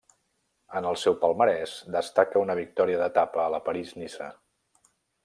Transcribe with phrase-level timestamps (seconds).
[0.79, 4.31] En el seu palmarès destaca una victòria d'etapa a la París-Niça.